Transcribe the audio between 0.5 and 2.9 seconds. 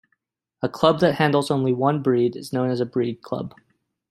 A club that handles only one breed is known as a